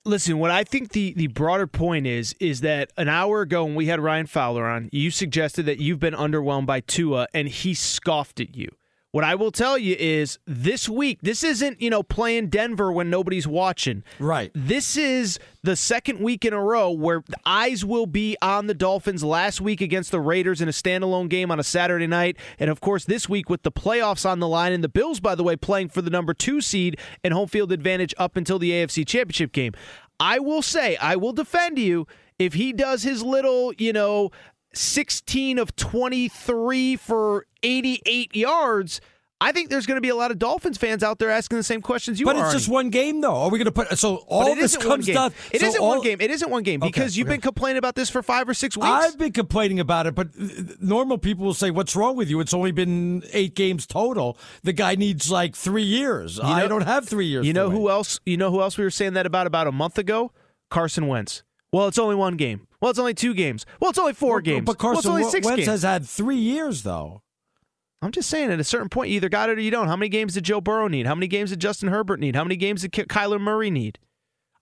[0.05, 3.75] Listen, what I think the the broader point is is that an hour ago when
[3.75, 7.73] we had Ryan Fowler on, you suggested that you've been underwhelmed by Tua, and he
[7.73, 8.71] scoffed at you.
[9.11, 13.09] What I will tell you is this week, this isn't, you know, playing Denver when
[13.09, 14.03] nobody's watching.
[14.19, 14.51] Right.
[14.53, 18.73] This is the second week in a row where the eyes will be on the
[18.73, 22.35] Dolphins last week against the Raiders in a standalone game on a Saturday night.
[22.59, 25.35] And of course, this week with the playoffs on the line and the Bills, by
[25.35, 28.71] the way, playing for the number two seed and home field advantage up until the
[28.71, 29.71] AFC Championship game.
[30.19, 32.07] I will say, I will defend you
[32.39, 34.31] if he does his little, you know,
[34.77, 39.01] 16 of 23 for 88 yards.
[39.39, 41.63] I think there's going to be a lot of Dolphins fans out there asking the
[41.63, 42.39] same questions you but are.
[42.41, 43.35] But it's just one game, though.
[43.35, 45.31] Are we going to put so all this comes down?
[45.51, 46.19] It so not all- one game.
[46.21, 47.35] It isn't one game Okay, because you've okay.
[47.35, 48.87] been complaining about this for five or six weeks.
[48.87, 50.29] I've been complaining about it, but
[50.81, 52.39] normal people will say, "What's wrong with you?
[52.39, 54.39] It's only been eight games total.
[54.63, 56.39] The guy needs like three years.
[56.39, 58.19] I know- don't have three years." you know wait." who else?
[58.25, 60.31] You know who else we were saying that about about a month ago?
[60.71, 61.43] Carson Wentz.
[61.71, 62.67] Well, it's only one game.
[62.81, 63.65] Well, it's only two games.
[63.79, 64.65] Well, it's only four Well, games.
[64.65, 65.67] But well, Carson it's only six Wentz games.
[65.67, 67.21] has had three years, though.
[68.01, 69.87] I'm just saying, at a certain point, you either got it or you don't.
[69.87, 71.07] How many games did Joe Burrow need?
[71.07, 72.35] How many games did Justin Herbert need?
[72.35, 73.97] How many games did Kyler Murray need?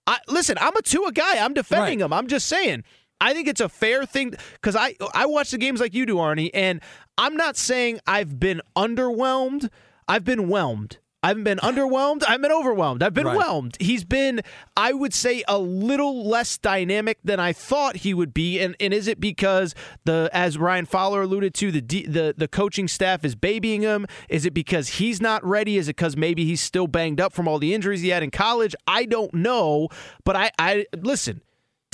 [0.06, 1.44] I, listen, I'm a Tua guy.
[1.44, 2.04] I'm defending Right.
[2.06, 2.12] him.
[2.12, 2.84] I'm just saying.
[3.20, 6.16] I think it's a fair thing because I I watch the games like you do,
[6.16, 6.80] Arnie, and
[7.18, 9.70] I'm not saying I've been underwhelmed.
[10.08, 10.98] I've been whelmed.
[11.26, 12.22] I haven't been underwhelmed.
[12.28, 13.02] I've been overwhelmed.
[13.02, 13.36] I've been Right.
[13.36, 13.76] whelmed.
[13.80, 14.42] He's been,
[14.76, 18.60] I would say, a little less dynamic than I thought he would be.
[18.60, 22.46] And and is it because the, as Ryan Fowler alluded to, the D, the the
[22.48, 24.06] coaching staff is babying him?
[24.28, 25.76] Is it because he's not ready?
[25.78, 28.30] Is it because maybe he's still banged up from all the injuries he had in
[28.30, 28.74] college?
[28.86, 29.88] I don't know.
[30.24, 31.40] But I I listen.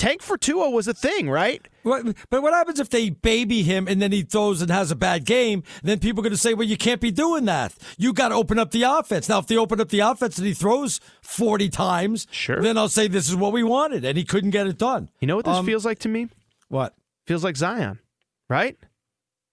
[0.03, 1.67] Tank for Tua was a thing, right?
[1.85, 4.97] What, but what happens if they baby him and then he throws and has a
[4.97, 5.63] bad game?
[5.85, 7.73] Then people are going to say, well, you can't be doing that.
[7.99, 9.29] You got to open up the offense.
[9.29, 12.61] Now, if they open up the offense and he throws 40 times, sure.
[12.61, 15.09] then I'll say this is what we wanted and he couldn't get it done.
[15.21, 16.29] You know what this Um, feels like to me?
[16.69, 16.95] What?
[17.27, 18.01] Feels like Zion,
[18.49, 18.77] right?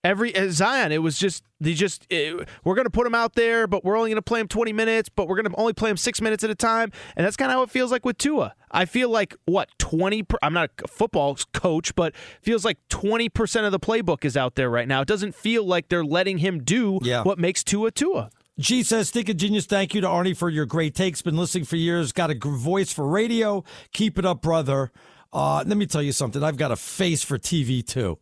[0.03, 3.35] Every uh, Zion, it was just they just it, we're going to put him out
[3.35, 5.73] there, but we're only going to play him 20 minutes, but we're going to only
[5.73, 8.05] play him six minutes at a time, and that's kind of how it feels like
[8.05, 8.53] with Tua.
[8.71, 10.23] I feel like what 20.
[10.23, 14.37] Per, I'm not a football coach, but feels like 20 percent of the playbook is
[14.37, 15.01] out there right now.
[15.01, 17.23] It doesn't feel like they're letting him do Yeah.
[17.23, 18.29] what makes Tua Tua.
[18.57, 21.21] G says, Think of Genius, thank you to Arnie for your great takes.
[21.21, 22.11] Been listening for years.
[22.13, 23.63] Got a voice for radio.
[23.93, 24.91] Keep it up, brother.
[25.33, 26.43] Uh, let me tell you something.
[26.43, 28.17] I've got a face for TV, too.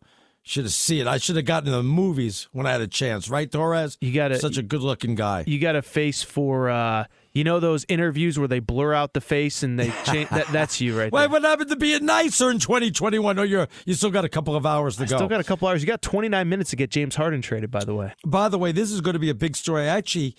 [0.48, 1.06] Should have seen it.
[1.06, 3.98] I should have gotten in the movies when I had a chance, right, Torres?
[4.00, 5.44] You got Such a good looking guy.
[5.46, 9.20] You got a face for uh, you know those interviews where they blur out the
[9.20, 10.28] face and they change.
[10.30, 11.28] that, that's you right Why there.
[11.28, 13.38] what happened to being nicer in 2021?
[13.38, 15.16] Oh, you're you still got a couple of hours to I go.
[15.16, 15.82] still got a couple hours.
[15.82, 17.70] You got 29 minutes to get James Harden traded.
[17.70, 19.82] By the way, By the way, this is going to be a big story.
[19.82, 20.34] I actually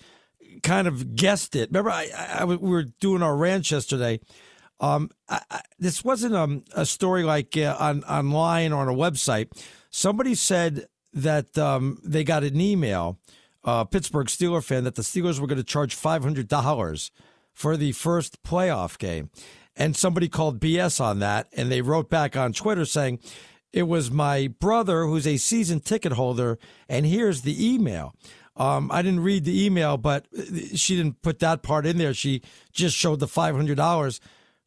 [0.64, 1.70] kind of guessed it.
[1.70, 4.18] Remember, I, I, I- we were doing our ranch yesterday.
[4.80, 8.94] Um, I, I, this wasn't um, a story like uh, on online or on a
[8.94, 9.48] website.
[9.90, 13.18] Somebody said that um, they got an email,
[13.62, 17.10] uh, Pittsburgh Steeler fan, that the Steelers were going to charge five hundred dollars
[17.52, 19.30] for the first playoff game,
[19.76, 23.20] and somebody called BS on that, and they wrote back on Twitter saying.
[23.72, 28.16] It was my brother who's a season ticket holder, and here's the email.
[28.56, 30.26] Um, I didn't read the email, but
[30.74, 32.12] she didn't put that part in there.
[32.12, 34.20] She just showed the five hundred dollars.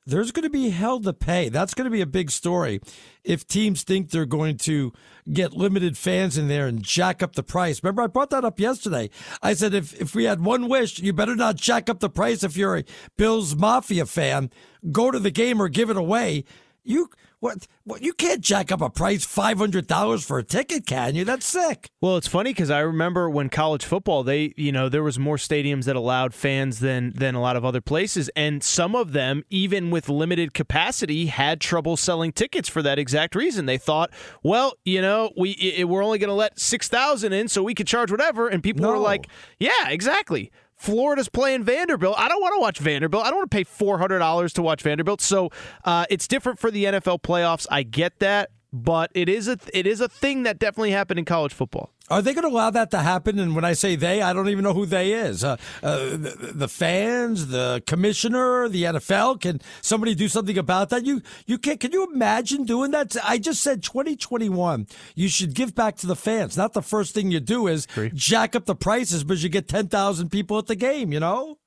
[0.05, 1.49] There's going to be hell to pay.
[1.49, 2.81] That's going to be a big story.
[3.23, 4.91] If teams think they're going to
[5.31, 7.81] get limited fans in there and jack up the price.
[7.81, 9.09] Remember, I brought that up yesterday.
[9.41, 12.43] I said if if we had one wish, you better not jack up the price.
[12.43, 12.85] If you're a
[13.17, 14.49] Bills Mafia fan,
[14.91, 16.43] go to the game or give it away.
[16.83, 17.09] You
[17.43, 17.67] what?
[17.83, 18.01] What?
[18.01, 21.25] You can't jack up a price five hundred dollars for a ticket, can you?
[21.25, 21.89] That's sick.
[21.99, 25.35] Well, it's funny because I remember when college football, they, you know, there was more
[25.35, 29.43] stadiums that allowed fans than than a lot of other places, and some of them,
[29.49, 33.65] even with limited capacity, had trouble selling tickets for that exact reason.
[33.65, 37.49] They thought, well, you know, we i- we're only going to let six thousand in,
[37.49, 39.27] so we could charge whatever, and people were like,
[39.59, 40.49] yeah, exactly.
[40.83, 42.15] Florida's playing Vanderbilt.
[42.17, 43.23] I don't want to watch Vanderbilt.
[43.25, 45.21] I don't want to pay four hundred dollars to watch Vanderbilt.
[45.21, 45.49] So
[45.85, 47.65] uh, it's different for the NFL playoffs.
[47.71, 51.25] I get that, but it is a it is a thing that definitely happened in
[51.25, 51.92] college football.
[52.09, 53.39] Are they going to allow that to happen?
[53.39, 55.41] And when I say they, I don't even know who they is.
[55.41, 59.39] Uh, uh, the, the fans, the commissioner, the NFL.
[59.39, 61.05] Can somebody do something about that?
[61.05, 63.15] You you can Can you imagine doing that?
[63.23, 64.87] I just said 2021.
[65.15, 66.57] You should give back to the fans.
[66.57, 70.29] Not the first thing you do is jack up the prices because you get 10,000
[70.29, 71.13] people at the game.
[71.13, 71.57] You know.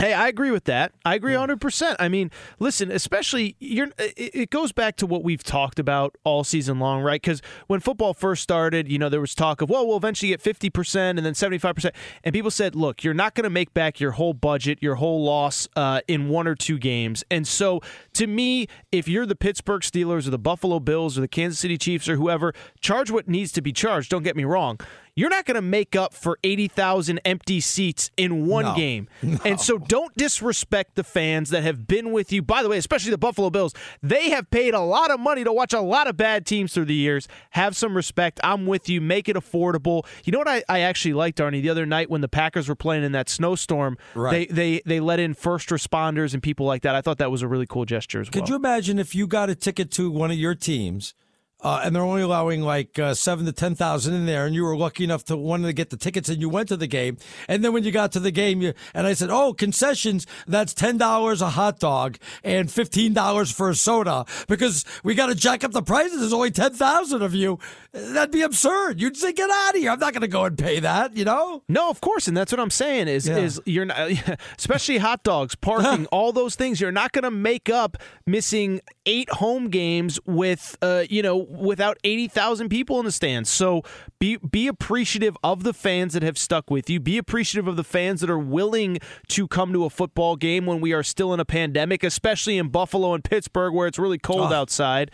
[0.00, 0.92] Hey, I agree with that.
[1.04, 1.96] I agree 100%.
[1.98, 2.30] I mean,
[2.60, 7.02] listen, especially you're it it goes back to what we've talked about all season long,
[7.02, 7.20] right?
[7.20, 10.40] Cuz when football first started, you know, there was talk of, well, we'll eventually get
[10.40, 11.90] 50% and then 75%.
[12.22, 15.24] And people said, "Look, you're not going to make back your whole budget, your whole
[15.24, 17.80] loss uh, in one or two games." And so,
[18.14, 21.76] to me, if you're the Pittsburgh Steelers or the Buffalo Bills or the Kansas City
[21.76, 24.10] Chiefs or whoever, charge what needs to be charged.
[24.10, 24.78] Don't get me wrong.
[25.18, 28.76] You're not going to make up for 80,000 empty seats in one No.
[28.76, 29.08] game.
[29.44, 32.40] And so don't disrespect the fans that have been with you.
[32.40, 35.52] By the way, especially the Buffalo Bills, they have paid a lot of money to
[35.52, 37.26] watch a lot of bad teams through the years.
[37.50, 38.38] Have some respect.
[38.44, 39.00] I'm with you.
[39.00, 40.06] Make it affordable.
[40.24, 42.76] You know what I, I actually liked, Arnie, the other night when the Packers were
[42.76, 44.48] playing in that snowstorm, Right.
[44.48, 46.94] they, they, they let in first responders and people like that.
[46.94, 48.40] I thought that was a really cool gesture as well.
[48.42, 51.14] Could you imagine if you got a ticket to one of your teams?
[51.60, 54.62] Uh, and they're only allowing like uh, seven to ten thousand in there, and you
[54.62, 57.16] were lucky enough to want to get the tickets, and you went to the game.
[57.48, 60.72] And then when you got to the game, you and I said, "Oh, concessions, that's
[60.72, 65.34] ten dollars a hot dog and fifteen dollars for a soda because we got to
[65.34, 66.20] jack up the prices.
[66.20, 67.58] There's only ten thousand of you.
[67.92, 69.00] That'd be absurd.
[69.00, 69.90] You'd say, "Get out of here!
[69.90, 71.64] I'm not going to go and pay that." You know?
[71.68, 73.38] No, of course, and that's what I'm saying is Yeah.
[73.38, 74.10] is you're not,
[74.58, 76.80] especially hot dogs, parking, all those things.
[76.80, 77.96] You're not going to make up
[78.28, 83.48] missing eight home games with uh you know without eighty thousand people in the stands.
[83.50, 83.82] So
[84.18, 87.00] be be appreciative of the fans that have stuck with you.
[87.00, 90.80] Be appreciative of the fans that are willing to come to a football game when
[90.80, 94.52] we are still in a pandemic, especially in Buffalo and Pittsburgh where it's really cold
[94.52, 94.54] Oh.
[94.54, 95.10] outside.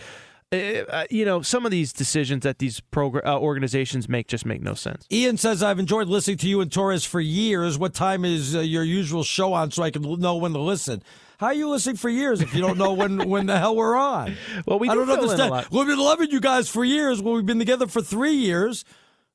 [0.53, 4.47] Uh, uh, you know, some of these decisions that these progr- uh, organizations make just
[4.47, 5.05] make no sense.
[5.11, 7.77] Ian says, I've enjoyed listening to you and Torres for years.
[7.77, 11.03] What time is uh, your usual show on so I can know when to listen?
[11.39, 13.97] How are you listening for years if you don't know when, when the hell we're
[13.97, 14.37] on?
[14.67, 15.67] Well, we I do don't understand.
[15.71, 17.21] We've been loving you guys for years.
[17.21, 18.85] Well, we've been together for three years,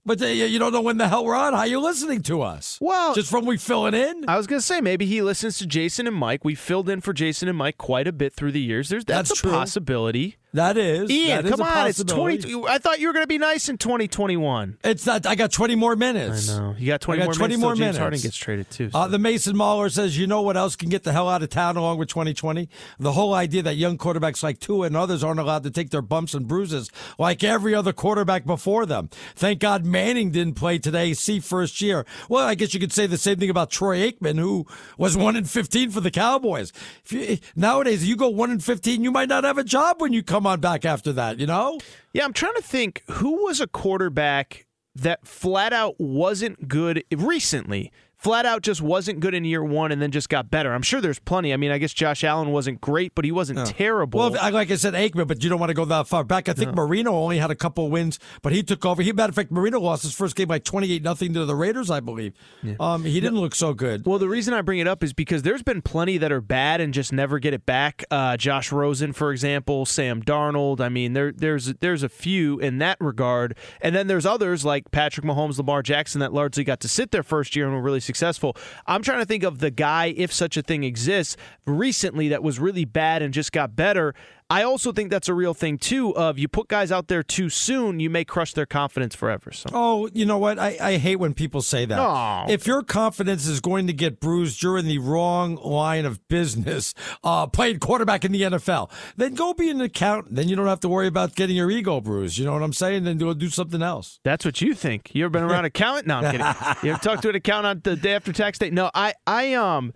[0.06, 1.54] but you don't know when the hell we're on.
[1.54, 2.78] How are you listening to us?
[2.82, 4.26] Well, just from we filling in.
[4.28, 6.46] I was going to say maybe he listens to Jason and Mike.
[6.46, 8.90] We filled in for Jason and Mike quite a bit through the years.
[8.90, 9.52] There's that's, That's a true.
[9.52, 10.38] possibility.
[10.54, 11.12] That is.
[11.12, 11.87] Ian, that come on.
[11.87, 12.63] It's 20.
[12.67, 14.79] I thought you were going to be nice in 2021.
[14.83, 15.27] It's not.
[15.27, 16.50] I got 20 more minutes.
[16.50, 16.75] I know.
[16.77, 17.97] You got 20 I got more 20 minutes more James minutes.
[18.00, 18.89] Harden gets traded, too.
[18.93, 21.50] Uh, the Mason Mahler says, you know what else can get the hell out of
[21.50, 22.67] town along with 2020?
[23.00, 26.02] The whole idea that young quarterbacks like Tua and others aren't allowed to take their
[26.02, 26.89] bumps and bruises
[27.19, 29.10] like every other quarterback before them.
[29.35, 32.08] Thank God Manning didn't play today, see first year.
[32.27, 34.65] Well, I guess you could say the same thing about Troy Aikman, who
[34.97, 36.73] was 1 in 15 for the Cowboys.
[37.06, 40.12] If you, nowadays, you go 1 in 15, you might not have a job when
[40.12, 41.79] you come on back after that, you know?
[42.13, 44.65] Yeah, I'm trying to think who was a quarterback
[44.96, 47.92] that flat out wasn't good recently.
[48.20, 50.74] Flat out just wasn't good in year one and then just got better.
[50.74, 51.54] I'm sure there's plenty.
[51.54, 54.20] I mean, I guess Josh Allen wasn't great, but he wasn't terrible.
[54.20, 56.50] Well, like I said, Aikman, but you don't want to go that far back.
[56.50, 59.02] I think Marino only had a couple of wins, but he took over.
[59.02, 61.90] He, matter of fact, Marino lost his first game by 28 nothing to the Raiders,
[61.90, 62.34] I believe.
[62.78, 64.06] Um, he didn't look so good.
[64.06, 66.82] Well, the reason I bring it up is because there's been plenty that are bad
[66.82, 68.04] and just never get it back.
[68.12, 70.82] Uh, Josh Rosen, for example, Sam Darnold.
[70.82, 74.92] I mean, there there's there's a few in that regard, and then there's others like
[74.92, 78.02] Patrick Mahomes, Lamar Jackson that largely got to sit their first year and were really
[78.10, 78.58] successful.
[78.88, 81.38] I'm trying to think of the guy, if such a thing exists,
[81.68, 84.16] recently that was really bad and just got better.
[84.50, 86.15] I also think that's a real thing too.
[86.15, 89.52] Of you put guys out there too soon, you may crush their confidence forever.
[89.52, 89.69] So.
[89.73, 90.58] Oh, you know what?
[90.58, 91.95] I, I hate when people say that.
[91.95, 92.45] No.
[92.52, 96.93] If your confidence is going to get bruised, you're in the wrong line of business.
[97.23, 100.35] Uh, playing quarterback in the NFL, then go be an accountant.
[100.35, 102.37] Then you don't have to worry about getting your ego bruised.
[102.37, 103.04] You know what I'm saying?
[103.04, 104.19] Then go do something else.
[104.23, 105.12] That's what you think.
[105.13, 106.08] You ever been around an accountant?
[106.08, 106.47] No, I'm kidding.
[106.83, 108.71] You ever talked to an accountant the day after tax day?
[108.71, 109.93] No, I, I, um,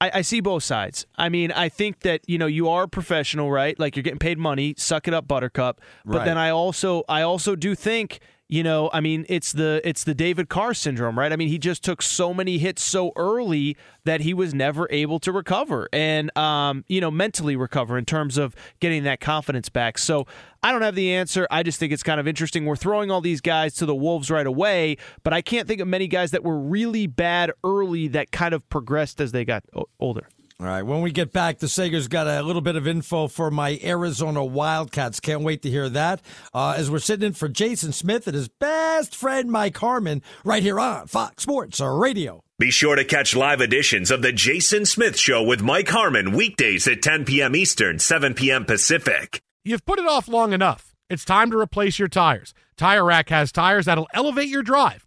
[0.00, 1.06] I, I see both sides.
[1.16, 3.78] I mean, I think that you know you are a professional, right?
[3.78, 4.74] Like you're getting paid money.
[4.78, 5.80] Suck it up, Buttercup.
[6.04, 6.24] But Right.
[6.24, 8.20] then I also, I also do think.
[8.52, 11.32] You know, I mean, it's the it's the David Carr syndrome, right?
[11.32, 15.20] I mean, he just took so many hits so early that he was never able
[15.20, 19.98] to recover and um, you know, mentally recover in terms of getting that confidence back.
[19.98, 20.26] So
[20.64, 21.46] I don't have the answer.
[21.48, 22.66] I just think it's kind of interesting.
[22.66, 25.86] We're throwing all these guys to the wolves right away, but I can't think of
[25.86, 29.62] many guys that were really bad early that kind of progressed as they got
[30.00, 30.26] older.
[30.60, 30.82] All right.
[30.82, 34.44] When we get back, the Sager's got a little bit of info for my Arizona
[34.44, 35.18] Wildcats.
[35.18, 36.20] Can't wait to hear that.
[36.52, 40.62] Uh, as we're sitting in for Jason Smith and his best friend Mike Harmon right
[40.62, 42.42] here on Fox Sports Radio.
[42.58, 46.86] Be sure to catch live editions of The Jason Smith Show with Mike Harmon weekdays
[46.86, 47.56] at 10 p.m.
[47.56, 48.66] Eastern, 7 p.m.
[48.66, 49.40] Pacific.
[49.64, 50.94] You've put it off long enough.
[51.08, 52.52] It's time to replace your tires.
[52.76, 55.06] Tire Rack has tires that'll elevate your drive.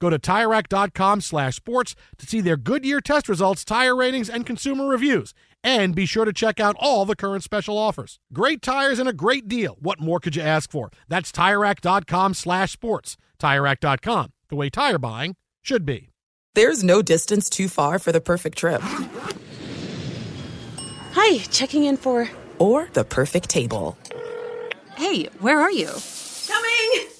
[0.00, 4.86] Go to TireRack.com slash sports to see their Goodyear test results, tire ratings, and consumer
[4.86, 5.34] reviews.
[5.62, 8.18] And be sure to check out all the current special offers.
[8.32, 9.76] Great tires and a great deal.
[9.78, 10.90] What more could you ask for?
[11.08, 13.18] That's TireRack.com slash sports.
[13.38, 16.08] TireRack.com, the way tire buying should be.
[16.54, 18.80] There's no distance too far for the perfect trip.
[21.12, 22.28] Hi, checking in for.
[22.58, 23.96] Or the perfect table.
[24.96, 25.90] Hey, where are you?
[26.48, 27.19] Coming!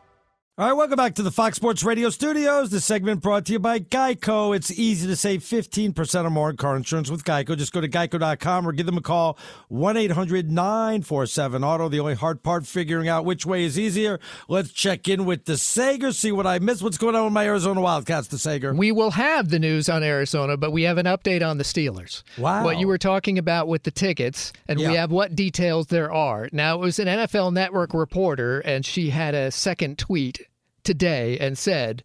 [0.61, 2.69] All right, welcome back to the Fox Sports Radio studios.
[2.69, 4.55] This segment brought to you by Geico.
[4.55, 7.57] It's easy to save 15% or more on car insurance with Geico.
[7.57, 9.39] Just go to geico.com or give them a call
[9.69, 11.89] 1 800 947 Auto.
[11.89, 14.19] The only hard part, figuring out which way is easier.
[14.47, 16.83] Let's check in with the Sager, see what I missed.
[16.83, 18.71] What's going on with my Arizona Wildcats, the Sager?
[18.71, 22.21] We will have the news on Arizona, but we have an update on the Steelers.
[22.37, 22.63] Wow.
[22.65, 24.89] What you were talking about with the tickets, and Yeah.
[24.89, 26.49] we have what details there are.
[26.51, 30.39] Now, it was an NFL Network reporter, and she had a second tweet
[30.83, 32.03] today and said,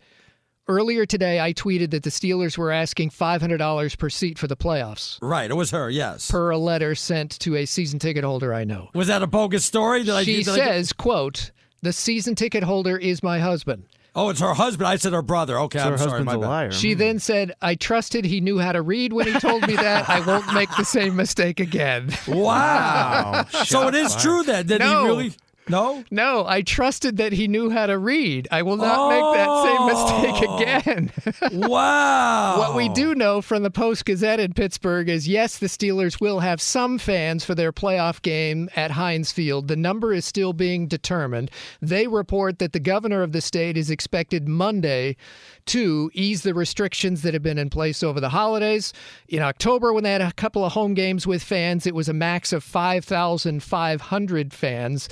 [0.68, 5.16] Earlier today, I tweeted that the Steelers were asking $500 per seat for the playoffs.
[5.22, 6.28] Right, it was her, yes.
[6.28, 8.90] Per a letter sent to a season ticket holder I know.
[8.92, 10.02] Was that a bogus story?
[10.02, 11.52] Did I, she did I get- says, quote,
[11.82, 13.84] the season ticket holder is my husband.
[14.16, 14.88] Oh, it's her husband.
[14.88, 15.58] I said her brother.
[15.60, 16.24] Okay, I'm sorry.
[16.24, 16.72] My bad.
[16.72, 20.08] She then said, I trusted he knew how to read when he told me that.
[20.08, 22.08] I won't make the same mistake again.
[22.26, 23.44] Wow.
[23.66, 24.66] so it is true then.
[24.66, 25.02] Did no.
[25.02, 25.32] he really?
[25.68, 26.04] No?
[26.10, 28.46] No, I trusted that he knew how to read.
[28.52, 29.86] I will not make that same Oh.
[29.86, 31.12] mistake again.
[31.68, 32.58] wow.
[32.58, 36.40] What we do know from the Post Gazette in Pittsburgh is yes, the Steelers will
[36.40, 39.68] have some fans for their playoff game at Heinz Field.
[39.68, 41.50] The number is still being determined.
[41.82, 45.16] They report that the governor of the state is expected Monday
[45.66, 48.92] to ease the restrictions that have been in place over the holidays.
[49.28, 52.12] In October, when they had a couple of home games with fans, it was a
[52.12, 55.08] max of 5,500 fans.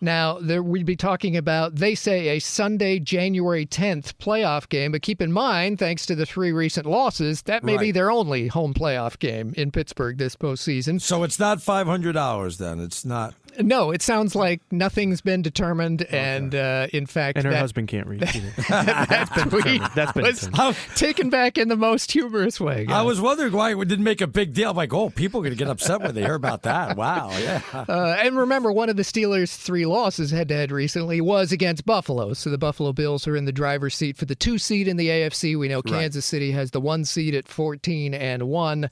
[0.00, 4.92] Now, there we'd be talking about, they say, a Sunday, January 10th playoff game.
[4.92, 8.48] But keep in mind, thanks to the three recent losses, that may be their only
[8.48, 11.00] home playoff game in Pittsburgh this postseason.
[11.00, 12.80] So it's not five hundred dollars then.
[12.80, 13.34] It's not.
[13.58, 17.88] No, it sounds like nothing's been determined, and uh, in fact, And her that, husband
[17.88, 18.50] can't read either.
[18.68, 19.90] that tweet determined.
[19.94, 20.76] That's been was determined.
[20.96, 22.86] taken back in the most humorous way.
[22.88, 24.70] I was wondering why we didn't make a big deal.
[24.70, 26.96] I'm like, oh, people are going to get upset when they hear about that.
[26.96, 27.30] Wow.
[27.38, 27.62] Yeah.
[27.88, 31.86] Uh, and remember, one of the Steelers' three losses head to head recently was against
[31.86, 32.32] Buffalo.
[32.34, 35.08] So the Buffalo Bills are in the driver's seat for the two seed in the
[35.08, 35.58] AFC.
[35.58, 36.00] We know Right.
[36.00, 38.90] Kansas City has the one seed at 14 and 1.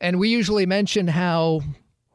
[0.00, 1.60] And we usually mention how.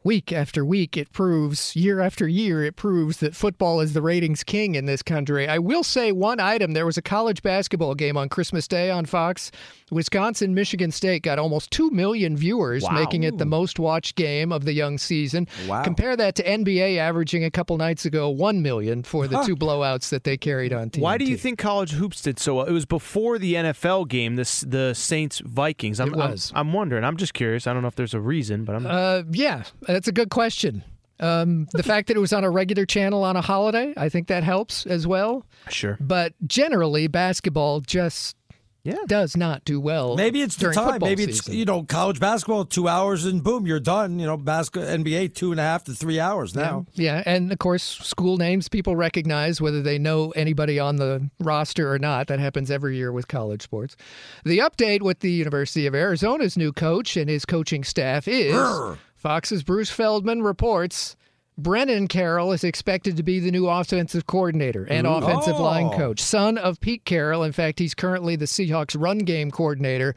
[0.06, 4.44] Week after week, it proves, year after year, it proves that football is the ratings
[4.44, 5.48] king in this country.
[5.48, 9.06] I will say one item there was a college basketball game on Christmas Day on
[9.06, 9.50] Fox.
[9.90, 12.92] Wisconsin Michigan State got almost 2 million viewers, Wow.
[12.92, 15.48] making it the most watched game of the young season.
[15.68, 15.82] Wow.
[15.82, 19.46] Compare that to NBA averaging a couple nights ago 1 million for the Huh.
[19.48, 21.02] two blowouts that they carried on TNT.
[21.02, 22.66] Why do you think college hoops did so well?
[22.66, 26.00] It was before the NFL game, this the Saints Vikings.
[26.00, 26.52] I'm, It was.
[26.54, 27.04] I'm, I'm wondering.
[27.04, 27.66] I'm just curious.
[27.66, 28.86] I don't know if there's a reason, but I'm.
[28.86, 29.64] Uh, yeah,
[29.96, 30.84] that's a good question.
[31.22, 34.28] Um, the fact that it was on a regular channel on a holiday, I think
[34.28, 35.46] that helps as well.
[35.70, 35.98] sure.
[36.02, 38.36] But generally, basketball just
[38.84, 38.98] Yeah.
[39.08, 40.16] does not do well.
[40.18, 41.00] Maybe it's the time.
[41.02, 41.56] Maybe it's season.
[41.58, 44.20] you know college basketball two hours and boom you're done.
[44.20, 46.86] You know basketball NBA two and a half to three hours now.
[46.94, 51.92] Yeah, and of course, school names people recognize whether they know anybody on the roster
[51.92, 52.28] or not.
[52.28, 53.96] That happens every year with college sports.
[54.44, 58.98] The update with the University of Arizona's new coach and his coaching staff is Grr.
[59.26, 61.16] Fox's Bruce Feldman reports.
[61.58, 65.14] Brennan Carroll is expected to be the new offensive coordinator and Ooh.
[65.14, 65.98] offensive line Oh.
[65.98, 67.42] coach, son of Pete Carroll.
[67.42, 70.14] In fact, he's currently the Seahawks run game coordinator.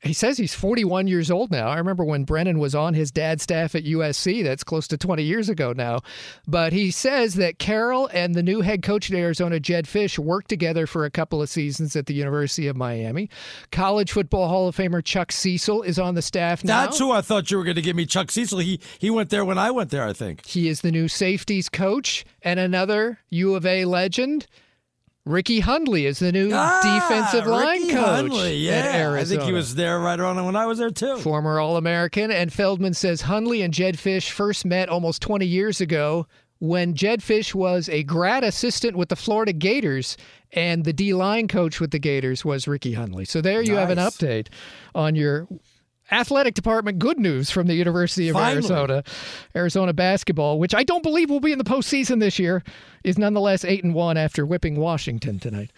[0.00, 1.68] He says he's 41 years old now.
[1.68, 4.44] I remember when Brennan was on his dad's staff at USC.
[4.44, 6.00] That's close to 20 years ago now.
[6.46, 10.48] But he says that Carroll and the new head coach at Arizona, Jedd Fisch, worked
[10.48, 13.28] together for a couple of seasons at the University of Miami.
[13.72, 16.84] College Football Hall of Famer Chuck Cecil is on the staff now.
[16.84, 18.60] That's who I thought you were going to give me, Chuck Cecil.
[18.60, 20.46] He he went there when I went there, I think.
[20.46, 24.46] He is the new safeties coach and another U of A legend.
[25.28, 28.72] Ricky Hunley is the new Ah, defensive line Ricky coach Hunley, yeah.
[28.72, 29.20] at Arizona.
[29.20, 31.18] I think he was there right around when I was there too.
[31.18, 32.30] Former All American.
[32.30, 36.26] And Feldman says Hunley and Jedd Fisch first met almost 20 years ago
[36.60, 40.16] when Jedd Fisch was a grad assistant with the Florida Gators
[40.52, 43.28] and the D line coach with the Gators was Ricky Hunley.
[43.28, 44.48] So there you have an update
[44.94, 45.46] on your
[46.10, 48.56] athletic department good news from the University of Finally.
[48.56, 49.04] Arizona.
[49.54, 52.62] Arizona basketball, which I don't believe will be in the postseason this year,
[53.04, 55.70] is nonetheless 8 and 1 after whipping Washington tonight.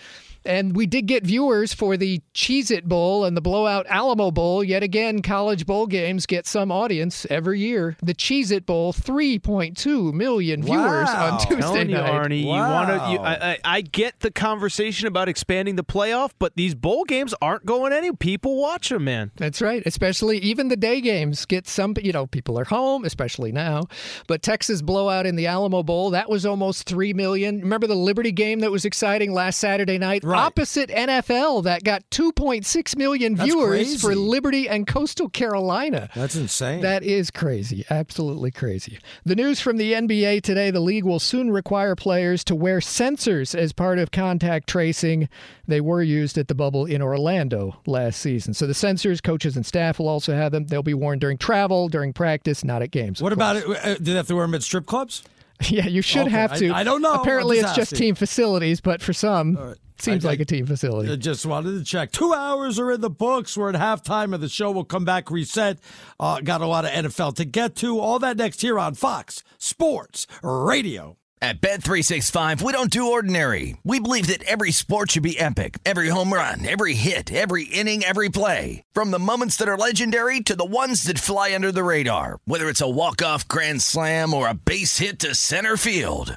[0.45, 4.65] And we did get viewers for the Cheez It Bowl and the blowout Alamo Bowl.
[4.65, 7.97] Yet again, college bowl games get some audience every year.
[8.03, 11.33] The Cheez It Bowl, 3.2 million viewers Wow.
[11.33, 12.11] on Tuesday telling you, night.
[12.13, 12.97] Arnie, you want to.
[12.97, 13.23] Wow.
[13.25, 17.67] I, I, I get the conversation about expanding the playoff, but these bowl games aren't
[17.67, 18.13] going any.
[18.13, 19.31] People watch them, man.
[19.37, 19.83] That's right.
[19.87, 23.83] Especially even the day games get some, you know, people are home, especially now.
[24.27, 27.61] But Texas blowout in the Alamo Bowl, that was almost 3 million.
[27.61, 30.23] Remember the Liberty game that was exciting last Saturday night?
[30.25, 30.40] Right.
[30.41, 34.15] Opposite NFL that got 2.6 million That's viewers for.
[34.15, 36.09] Liberty and Coastal Carolina.
[36.15, 36.81] That's insane.
[36.81, 37.85] That is crazy.
[37.91, 38.99] Absolutely crazy.
[39.25, 43.55] The news from the NBA today the league will soon require players to wear sensors
[43.55, 45.29] as part of contact tracing.
[45.67, 48.55] They were used at the bubble in Orlando last season.
[48.55, 50.67] So the sensors, coaches and staff will also have them.
[50.67, 53.23] They'll be worn during travel, during practice, not at games.
[53.23, 53.37] what course.
[53.37, 53.65] about it?
[53.85, 55.23] Uh, Do they have to wear them at strip clubs?
[55.69, 56.73] Yeah, you should Okay, have to.
[56.73, 57.13] I don't know.
[57.13, 59.77] Apparently, it's just just team facilities, but for some, right.
[60.03, 61.11] Seems I- like I- a team facility.
[61.13, 62.13] I just wanted to check.
[62.13, 63.57] Two hours are in the books.
[63.57, 64.71] We're at halftime of the show.
[64.71, 65.79] We'll come back, reset.
[66.19, 67.99] Uh, got a lot of NFL to get to.
[67.99, 71.17] All that next here on Fox Sports Radio.
[71.43, 73.75] At Bet365, we don't do ordinary.
[73.83, 75.79] We believe that every sport should be epic.
[75.87, 78.83] Every home run, every hit, every inning, every play.
[78.93, 82.41] From the moments that are legendary to the ones that fly under the radar.
[82.45, 86.37] Whether it's a walk-off grand slam or a base hit to center field.